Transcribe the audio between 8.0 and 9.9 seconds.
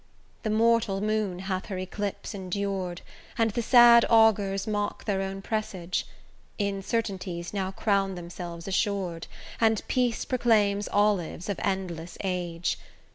themselves assur'd, And